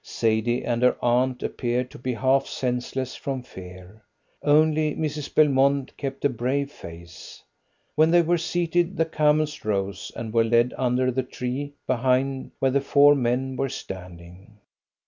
[0.03, 4.01] Sadie and her aunt appeared to be half senseless from fear.
[4.41, 5.31] Only Mrs.
[5.35, 7.43] Belmont kept a brave face.
[7.93, 12.71] When they were seated the camels rose, and were led under the tree behind where
[12.71, 14.57] the four men were standing.